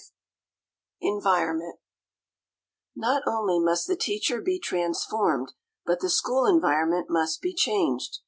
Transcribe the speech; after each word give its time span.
V 1.03 1.09
ENVIRONMENT 1.09 1.77
Not 2.95 3.21
only 3.27 3.59
must 3.59 3.85
the 3.85 3.95
teacher 3.95 4.41
be 4.41 4.57
transformed, 4.57 5.53
but 5.85 5.99
the 5.99 6.09
school 6.09 6.47
environment 6.47 7.05
must 7.07 7.39
be 7.39 7.53
changed. 7.53 8.17